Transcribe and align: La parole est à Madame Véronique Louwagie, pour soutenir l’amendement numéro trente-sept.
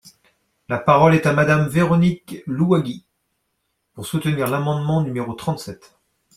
La 0.67 0.79
parole 0.79 1.13
est 1.13 1.27
à 1.27 1.33
Madame 1.33 1.67
Véronique 1.67 2.37
Louwagie, 2.47 3.05
pour 3.93 4.07
soutenir 4.07 4.47
l’amendement 4.47 5.03
numéro 5.03 5.33
trente-sept. 5.35 5.95